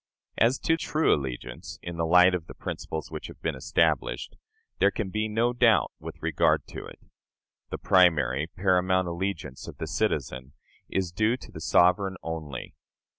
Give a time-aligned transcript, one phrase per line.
[0.39, 4.35] As to true allegiance, in the light of the principles which have been established,
[4.79, 6.97] there can be no doubt with regard to it.
[7.69, 10.53] The primary, paramount allegiance of the citizen
[10.89, 12.73] is due to the sovereign only.